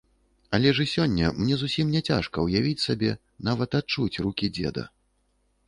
Але 0.57 0.69
ж 0.77 0.85
і 0.87 0.89
сёння 0.93 1.29
мне 1.41 1.57
зусім 1.63 1.91
не 1.97 2.01
цяжка 2.09 2.47
ўявіць 2.47 2.83
сабе, 2.87 3.13
нават 3.49 3.79
адчуць 3.83 4.21
рукі 4.27 4.53
дзеда. 4.59 4.83